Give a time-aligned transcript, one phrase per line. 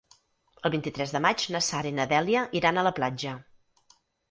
[0.67, 3.37] El vint-i-tres de maig na Sara i na Dèlia iran a la platja.